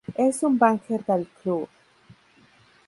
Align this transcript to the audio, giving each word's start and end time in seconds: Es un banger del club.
Es 0.15 0.41
un 0.41 0.57
banger 0.57 1.05
del 1.05 1.27
club. 1.43 1.69